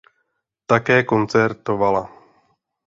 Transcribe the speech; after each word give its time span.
Také 0.69 0.97
koncertovala. 1.11 2.03